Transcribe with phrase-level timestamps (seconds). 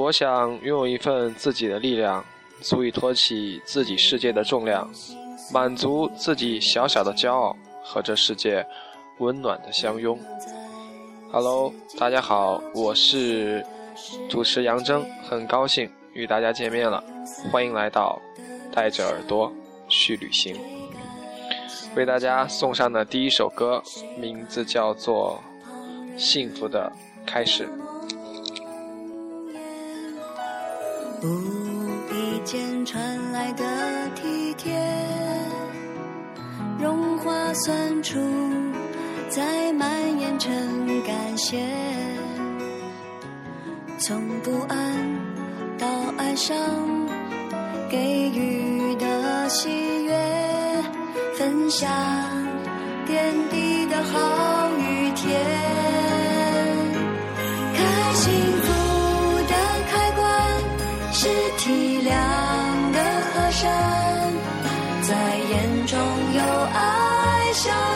[0.00, 2.24] 我想拥有一份自己的力量，
[2.62, 4.90] 足以托起自己世界的重量，
[5.52, 8.66] 满足自己小小的骄傲和这世界
[9.18, 10.18] 温暖的相拥。
[11.30, 13.62] Hello，大家好，我是
[14.30, 17.04] 主持杨铮，很高兴与大家见面了，
[17.52, 18.18] 欢迎来到
[18.72, 19.52] 带着耳朵
[19.86, 20.56] 去旅行。
[21.94, 23.82] 为大家送上的第一首歌，
[24.18, 25.38] 名字叫做
[26.18, 26.90] 《幸福的
[27.26, 27.66] 开始》。
[31.22, 31.28] 无
[32.14, 33.64] 意间传来的
[34.14, 34.80] 体贴，
[36.78, 38.18] 融化酸楚，
[39.28, 40.50] 再蔓延成
[41.04, 41.62] 感谢。
[43.98, 44.96] 从不安
[45.78, 46.56] 到爱上，
[47.90, 49.68] 给予的喜
[50.04, 50.82] 悦，
[51.36, 51.90] 分享
[53.06, 54.18] 点滴的好
[63.62, 65.98] 在眼中
[66.34, 67.89] 有爱。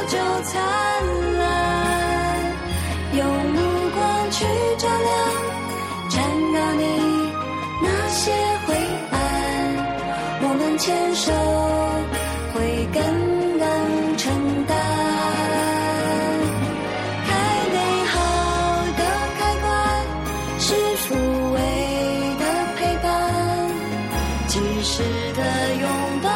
[24.85, 25.43] 时的
[25.77, 26.29] 拥抱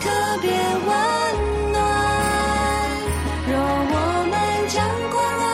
[0.00, 0.08] 特
[0.40, 0.90] 别温
[1.72, 1.76] 暖。
[3.46, 3.94] 若我
[4.30, 4.34] 们
[4.66, 4.80] 将
[5.12, 5.46] 关爱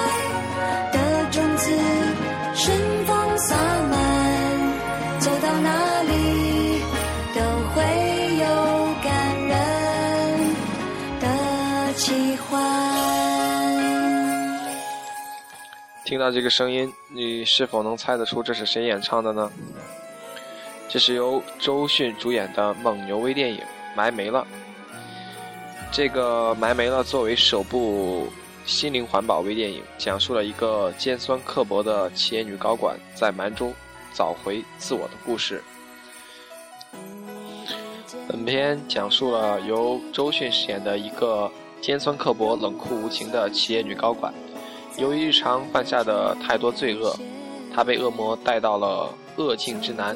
[0.93, 0.97] 的
[1.33, 1.67] 种子
[2.55, 2.63] 顺
[3.07, 3.57] 风洒
[3.91, 3.99] 满，
[5.19, 6.81] 走到哪里
[7.35, 7.41] 都
[7.75, 7.83] 会
[8.39, 8.45] 有
[9.03, 9.11] 感
[9.49, 9.53] 人
[11.19, 11.27] 的
[11.95, 12.51] 奇幻。
[16.05, 19.51] 听到这个声音，你是否能猜得出这是谁演唱的呢？
[20.93, 23.57] 这是由周迅主演的蒙牛微电影
[23.97, 24.41] 《埋没了》。
[25.91, 28.27] 这个《埋没了》作为首部
[28.67, 33.73] 心灵环保微电影，讲述了一个尖酸刻薄的企业女高管在蛮中
[34.13, 35.65] 找回自我的故事。
[38.29, 44.31] 本片讲述了由周迅饰演的一个尖酸刻薄、冷酷无情的企业女高管。
[44.99, 47.19] 由于日常犯下的太多罪恶，
[47.75, 50.15] 她被恶魔带到了恶境之南。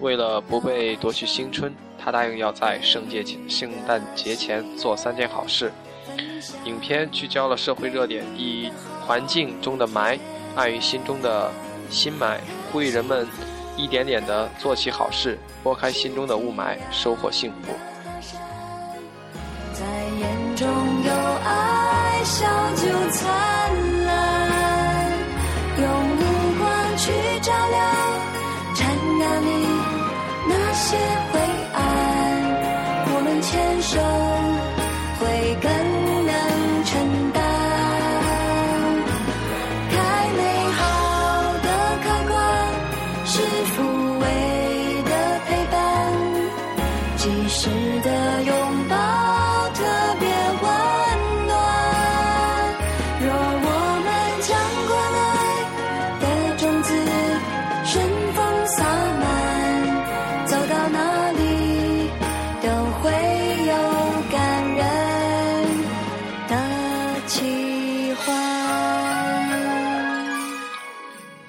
[0.00, 5.70] 为了不被夺去青春，他答应要在圣节前圣诞节前做三件好事。
[6.64, 8.72] 影片聚焦了社会热点，以
[9.06, 10.18] 环境中的霾
[10.56, 11.50] 爱于心中的
[11.90, 12.38] 心霾，
[12.72, 13.26] 呼吁人们
[13.76, 17.72] 一点点的做起好事，拨开心中的雾霾，收获幸福。
[19.74, 19.84] 在
[20.18, 20.66] 眼中
[21.04, 21.12] 有
[21.44, 24.10] 爱，笑就灿烂。
[25.78, 26.24] 用目
[26.58, 28.09] 光去照亮，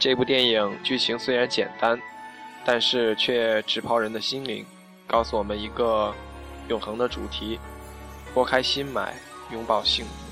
[0.01, 2.01] 这部电影剧情虽然简单，
[2.65, 4.65] 但是却直抛人的心灵，
[5.05, 6.11] 告诉我们一个
[6.69, 7.59] 永恒的主题：
[8.33, 9.13] 拨开心埋，
[9.51, 10.30] 拥抱幸福。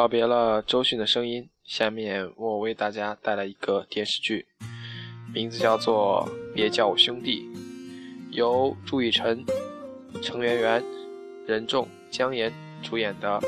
[0.00, 4.46] 告别了周迅的声音，下面我为大家带来一个电视剧，
[5.34, 7.42] 名字叫做《别叫我兄弟》，
[8.30, 9.44] 由朱雨辰、
[10.22, 10.82] 程媛媛、
[11.46, 12.50] 任重、姜妍
[12.82, 13.38] 主演的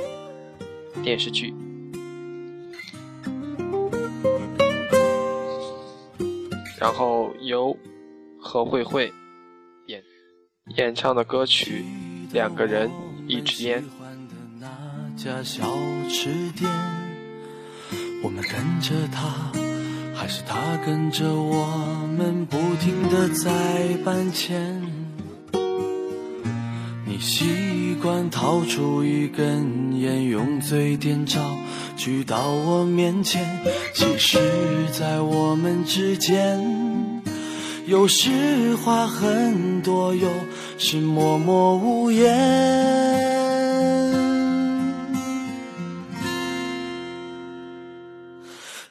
[1.02, 1.54] 电视剧。
[6.78, 7.74] 然后由
[8.38, 9.10] 何慧慧
[9.86, 10.04] 演
[10.76, 11.82] 演唱的歌曲
[12.34, 12.90] 《两个人
[13.26, 13.82] 一支烟》。
[15.16, 15.62] 家小
[16.08, 16.68] 吃店，
[18.22, 19.52] 我们跟着他，
[20.14, 21.66] 还是他跟着我
[22.16, 23.50] 们，不停的在
[24.04, 24.82] 搬迁。
[27.04, 31.38] 你习惯掏出一根烟，用嘴点着。
[31.96, 33.46] 举到我面前。
[33.94, 34.38] 其实，
[34.92, 36.58] 在我们之间，
[37.86, 40.28] 有时话很多，有
[40.78, 43.31] 时默默无言。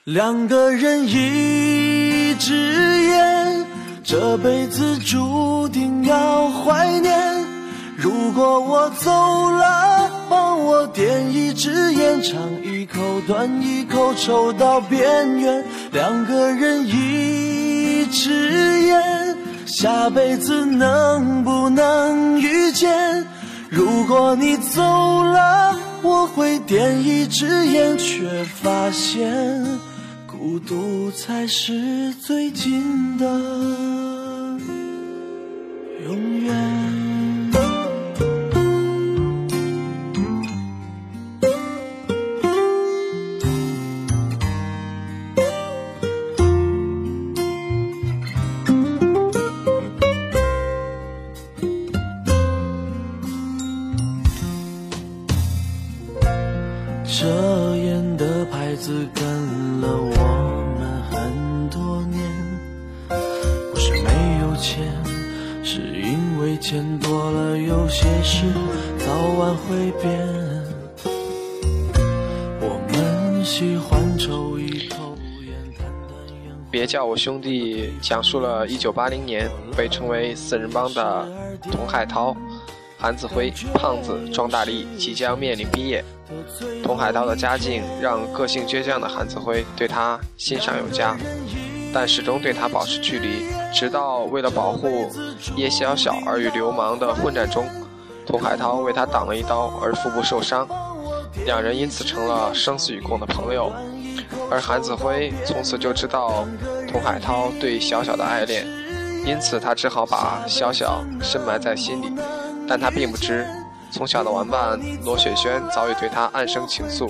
[0.06, 3.66] 两个人一支烟，
[4.04, 7.16] 这辈子注定要怀念。
[7.98, 9.12] 如果我走
[9.52, 15.64] 了，帮我点一支烟，尝一口，端一口，抽到边缘。
[15.92, 19.38] 两个人一支烟，
[19.68, 23.24] 下辈子能不能遇见？
[23.70, 28.28] 如果你走了，我会点一支烟，却
[28.64, 29.80] 发现。
[30.42, 34.11] 孤独才是最近的。
[73.52, 75.54] 喜欢抽一口烟，
[76.72, 81.28] 别叫我兄弟讲述了1980年被称为“四人帮”的
[81.64, 82.34] 童海涛、
[82.98, 86.02] 韩子辉、胖子、庄大力即将面临毕业。
[86.82, 91.18] 童海涛的家境让个性倔强的韩子辉对他欣赏有加，
[91.94, 93.48] 但始终对他保持距离。
[93.74, 95.12] 直到为了保护
[95.58, 97.68] 叶小小而与流氓的混战中，
[98.26, 100.66] 童海涛为他挡了一刀而腹部受伤，
[101.46, 103.72] 两人因此成了生死与共的朋友。
[104.50, 106.46] 而韩子辉从此就知道
[106.92, 108.66] 童海涛对小小的爱恋，
[109.26, 112.12] 因此他只好把小小深埋在心里，
[112.68, 113.48] 但他并不知。
[113.92, 117.10] 从小的玩伴罗雪萱早已对他暗生情愫，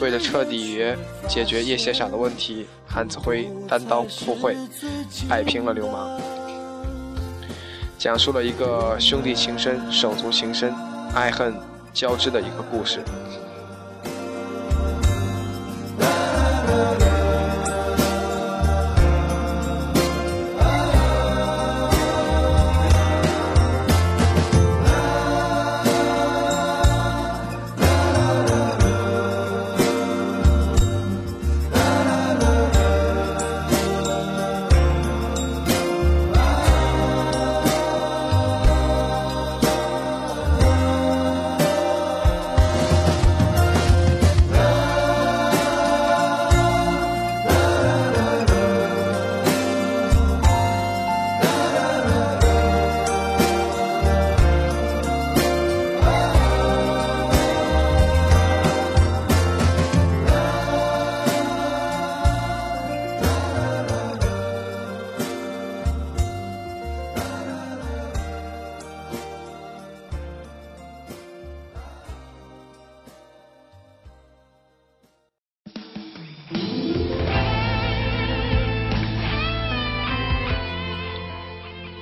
[0.00, 0.84] 为了彻底
[1.28, 4.56] 解决叶小小的问题，韩子辉单刀赴会，
[5.28, 6.20] 摆平了流氓，
[7.96, 10.74] 讲述了一个兄弟情深、手足情深、
[11.14, 11.54] 爱恨
[11.92, 13.00] 交织的一个故事。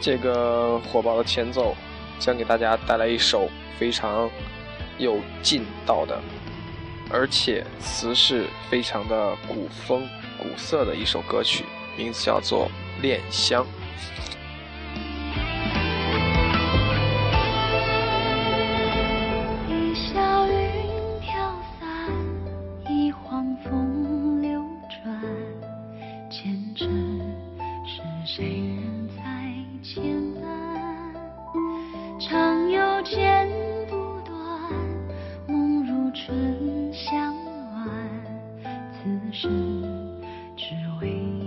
[0.09, 1.77] 这个火爆的前奏，
[2.19, 3.47] 将给大家带来一首
[3.79, 4.31] 非常
[4.97, 6.19] 有劲道的，
[7.11, 12.71] 而且词是非常的古风古色的一首歌曲，名字叫做
[13.03, 13.62] 《恋香》。
[40.59, 41.38] 只为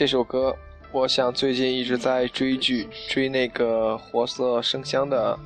[0.00, 0.56] 这首歌，
[0.92, 5.38] 我想最近一直在追剧、追那个《活色生香》的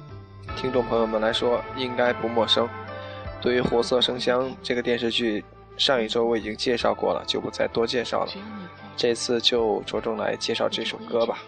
[0.56, 2.68] 听众朋友们来说，应该不陌生。
[3.42, 5.44] 对于《活色生香》这个电视剧，
[5.76, 8.32] 上一周我已经介绍过了，就不再多介绍了。
[8.96, 11.42] 这次就着重来介绍这首歌吧。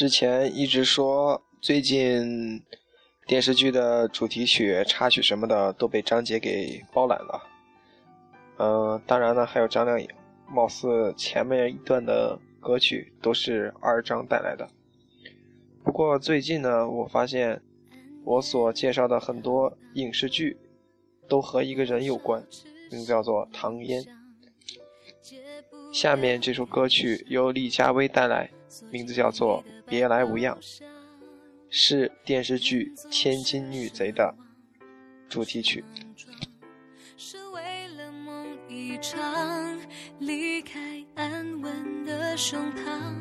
[0.00, 2.62] 之前一直说最近
[3.26, 7.42] 电视剧的主题曲、插曲什么的都被张杰给包揽了。
[8.56, 10.08] 嗯、当然呢，还有张靓颖，
[10.48, 14.66] 貌似前面一段的歌曲都是二张带来的。
[15.84, 17.60] 不过最近呢，我发现
[18.24, 20.56] 我所介绍的很多影视剧
[21.28, 22.42] 都和一个人有关，
[22.90, 24.02] 名字叫做唐嫣。
[25.92, 28.50] 下面这首歌曲由李佳薇带来，
[28.90, 30.56] 名字叫做《别来无恙》，
[31.68, 34.34] 是电视剧《千金女贼》的
[35.28, 35.84] 主题曲。
[37.16, 39.78] 是为了梦一场，
[40.18, 43.14] 离开安稳的胸膛，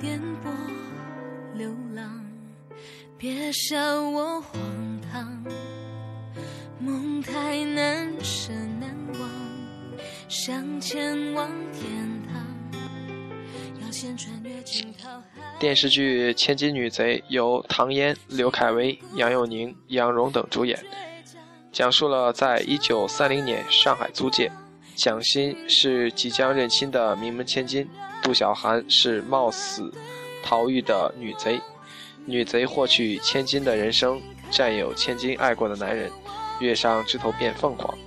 [0.00, 0.50] 颠簸
[1.54, 2.24] 流浪。
[3.16, 3.78] 别笑
[4.10, 4.60] 我荒
[5.12, 5.44] 唐，
[6.78, 9.30] 梦太难舍难忘，
[10.28, 11.90] 想前往天
[12.26, 12.49] 堂，
[15.58, 20.78] 电视剧《千金女贼》由唐嫣、刘恺威、杨佑宁、杨蓉等主演，
[21.72, 24.50] 讲述了在1930年上海租界，
[24.94, 27.88] 蒋欣是即将认亲的名门千金，
[28.22, 29.92] 杜小寒是冒死
[30.42, 31.60] 逃狱的女贼。
[32.26, 34.20] 女贼获取千金的人生，
[34.50, 36.10] 占有千金爱过的男人，
[36.60, 37.98] 跃上枝头变凤凰。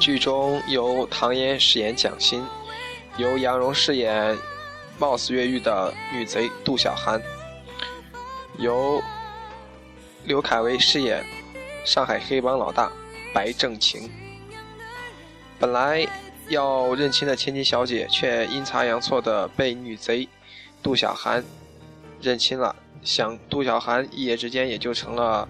[0.00, 2.42] 剧中由唐嫣饰演蒋欣，
[3.18, 4.36] 由杨蓉饰演
[4.98, 7.20] 冒死越狱的女贼杜小寒，
[8.56, 9.02] 由
[10.24, 11.22] 刘恺威饰演
[11.84, 12.90] 上海黑帮老大
[13.34, 14.10] 白正晴。
[15.58, 16.06] 本来
[16.48, 20.26] 要认亲的千金小姐，却阴差阳错的被女贼
[20.82, 21.44] 杜小寒
[22.22, 22.74] 认亲了。
[23.02, 25.46] 想杜小寒一夜之间也就成了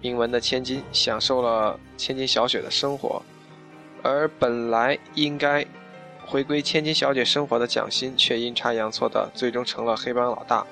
[0.00, 3.22] 名门的千金，享受了千金小雪的生活。
[4.02, 5.64] 而本来应该
[6.26, 10.66] 回归千金小姐生活的蒋欣，却阴差阳错的最终成了黑帮老大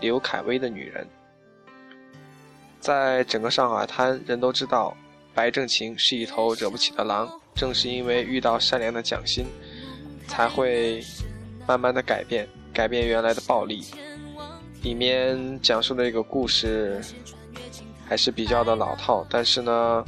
[0.00, 1.06] 刘恺威的女人。
[2.78, 4.96] 在整个上海滩，人都知道
[5.34, 7.28] 白正晴是一头惹不起的狼。
[7.52, 9.44] 正是因为遇到善良的蒋欣，
[10.26, 11.04] 才会
[11.66, 13.84] 慢慢的改变，改变原来的暴力。
[14.82, 17.02] 里面讲述的这个故事
[18.08, 20.02] 还是比较的老套，但是呢，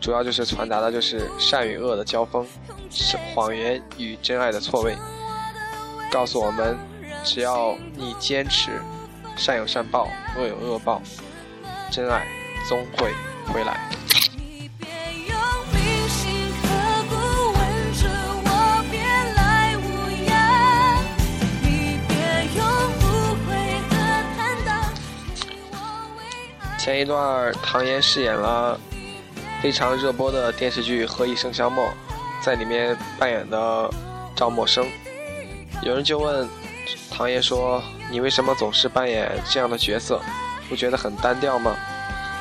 [0.00, 2.46] 主要就是传达的就是善与恶的交锋，
[2.90, 4.96] 是谎言与真爱的错位。
[6.10, 6.78] 告诉我们，
[7.24, 8.80] 只要你坚持，
[9.36, 11.02] 善有善报，恶有恶报，
[11.90, 12.26] 真爱
[12.68, 13.12] 终会
[13.52, 13.78] 回来。
[26.78, 28.80] 前一段，唐嫣饰演了
[29.60, 31.86] 非常热播的电视剧《何以笙箫默》，
[32.40, 33.90] 在里面扮演的
[34.36, 34.86] 赵默笙。
[35.82, 36.48] 有人就问
[37.10, 40.20] 唐嫣说：“你为什么总是扮演这样的角色？
[40.68, 41.76] 不觉得很单调吗？”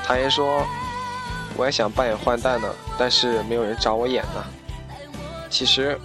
[0.06, 0.64] 唐嫣说
[1.58, 2.70] ：“我也想扮演坏蛋呢，
[3.00, 4.44] 但是没有人找我演呢。”
[5.50, 6.00] 其实，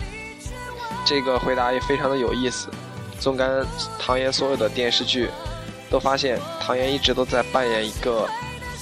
[1.04, 2.70] 这个回答也非常的有意思。
[3.20, 3.64] 纵观
[3.98, 5.28] 唐嫣所有的电视剧，
[5.90, 8.26] 都发现唐嫣一直都在扮演一个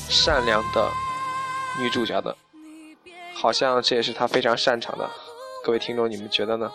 [0.09, 0.89] 善良的
[1.79, 2.37] 女主角的，
[3.35, 5.09] 好像这也是她非常擅长的。
[5.65, 6.71] 各位听众，你们觉得呢？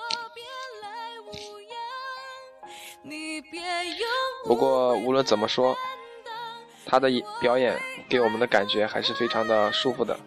[4.46, 5.76] 不过无论怎么说，
[6.86, 7.10] 她的
[7.40, 10.20] 表演给我们的感觉还是非常的舒服的。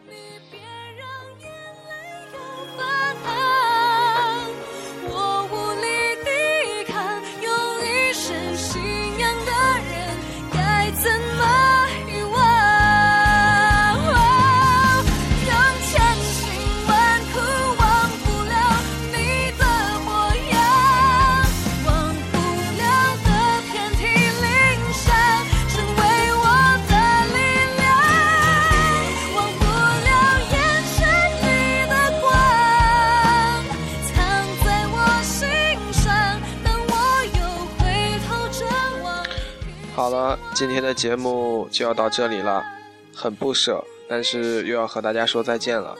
[39.98, 42.64] 好了，今天的节目就要到这里了，
[43.12, 45.96] 很不舍，但是又要和大家说再见了。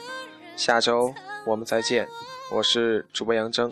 [0.55, 1.13] 下周
[1.45, 2.07] 我们再见，
[2.49, 3.69] 我是主播杨征，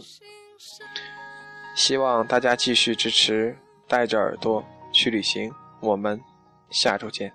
[1.78, 4.62] 希望大家继续支持，带着耳朵
[4.92, 6.20] 去旅行，我们
[6.70, 7.32] 下周见。